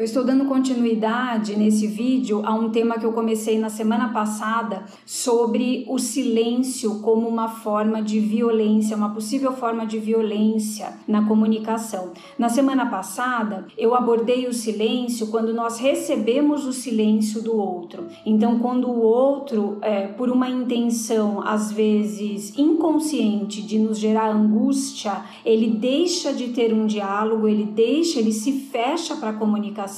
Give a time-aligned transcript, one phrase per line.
[0.00, 4.84] Eu estou dando continuidade nesse vídeo a um tema que eu comecei na semana passada
[5.04, 12.12] sobre o silêncio como uma forma de violência, uma possível forma de violência na comunicação.
[12.38, 18.06] Na semana passada, eu abordei o silêncio quando nós recebemos o silêncio do outro.
[18.24, 25.22] Então, quando o outro, é, por uma intenção às vezes inconsciente de nos gerar angústia,
[25.44, 29.89] ele deixa de ter um diálogo, ele deixa, ele se fecha para a comunicação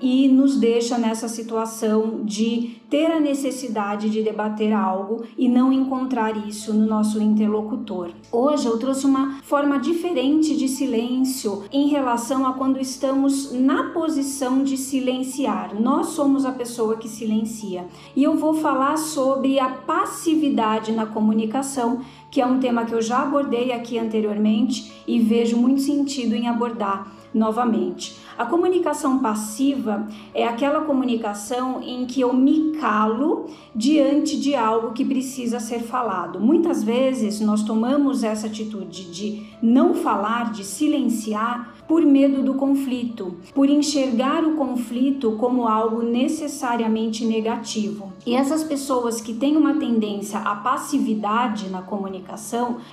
[0.00, 6.36] e nos deixa nessa situação de ter a necessidade de debater algo e não encontrar
[6.48, 8.10] isso no nosso interlocutor.
[8.32, 14.62] Hoje eu trouxe uma forma diferente de silêncio em relação a quando estamos na posição
[14.62, 15.74] de silenciar.
[15.78, 17.86] Nós somos a pessoa que silencia.
[18.16, 22.00] E eu vou falar sobre a passividade na comunicação,
[22.30, 26.48] que é um tema que eu já abordei aqui anteriormente e vejo muito sentido em
[26.48, 28.16] abordar novamente.
[28.36, 35.04] A comunicação passiva é aquela comunicação em que eu me calo diante de algo que
[35.04, 36.38] precisa ser falado.
[36.38, 43.34] Muitas vezes nós tomamos essa atitude de não falar, de silenciar, por medo do conflito,
[43.54, 48.12] por enxergar o conflito como algo necessariamente negativo.
[48.26, 52.17] E essas pessoas que têm uma tendência à passividade na comunicação,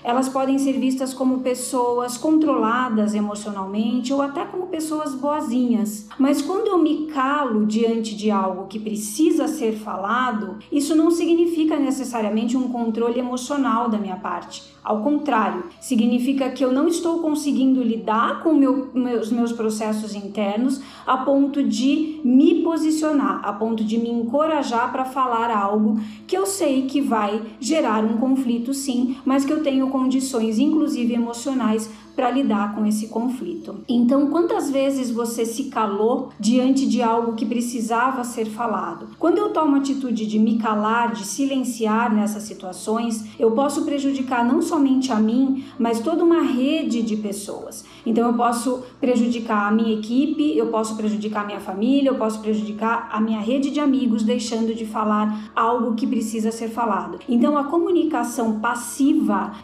[0.04, 6.08] elas podem ser vistas como pessoas controladas emocionalmente ou até como pessoas boazinhas.
[6.18, 11.78] Mas quando eu me calo diante de algo que precisa ser falado, isso não significa
[11.78, 14.76] necessariamente um controle emocional da minha parte.
[14.86, 20.80] Ao contrário, significa que eu não estou conseguindo lidar com meu, meus, meus processos internos
[21.08, 26.46] a ponto de me posicionar, a ponto de me encorajar para falar algo que eu
[26.46, 32.32] sei que vai gerar um conflito, sim, mas que eu tenho condições, inclusive emocionais, para
[32.32, 33.82] lidar com esse conflito.
[33.90, 39.10] Então, quantas vezes você se calou diante de algo que precisava ser falado?
[39.20, 44.46] Quando eu tomo a atitude de me calar, de silenciar nessas situações, eu posso prejudicar
[44.46, 47.84] não somente a mim, mas toda uma rede de pessoas.
[48.06, 52.40] Então, eu posso prejudicar a minha equipe, eu posso prejudicar a minha família, eu posso
[52.40, 57.20] prejudicar a minha rede de amigos deixando de falar algo que precisa ser falado.
[57.28, 59.05] Então, a comunicação passiva,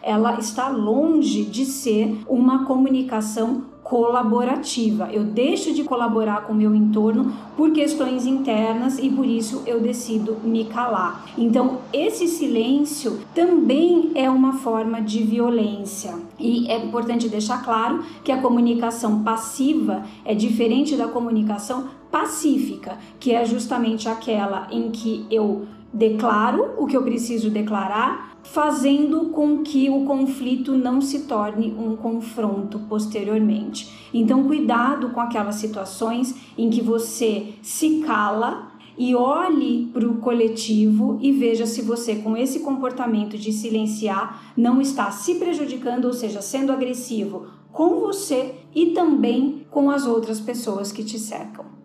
[0.01, 5.09] ela está longe de ser um uma comunicação colaborativa.
[5.11, 9.79] Eu deixo de colaborar com o meu entorno por questões internas e por isso eu
[9.79, 11.25] decido me calar.
[11.37, 16.15] Então, esse silêncio também é uma forma de violência.
[16.39, 23.31] E é importante deixar claro que a comunicação passiva é diferente da comunicação pacífica, que
[23.33, 29.89] é justamente aquela em que eu declaro o que eu preciso declarar fazendo com que
[29.89, 34.09] o conflito não se torne um confronto posteriormente.
[34.13, 41.17] Então, cuidado com aquelas situações em que você se cala e olhe para o coletivo
[41.21, 46.41] e veja se você, com esse comportamento de silenciar, não está se prejudicando, ou seja,
[46.41, 51.80] sendo agressivo com você e também com as outras pessoas que te cercam.